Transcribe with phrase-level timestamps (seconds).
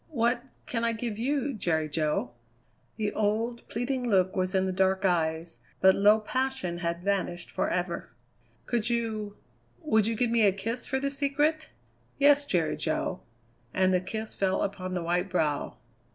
[0.09, 2.31] "What can I give you, Jerry Jo?"
[2.97, 8.09] The old, pleading look was in the dark eyes, but low passion had vanished forever.
[8.65, 9.37] "Could you
[9.79, 11.69] would you give me a kiss for the secret?"
[12.17, 13.21] "Yes, Jerry Jo,"
[13.75, 15.77] and the kiss fell upon the white brow.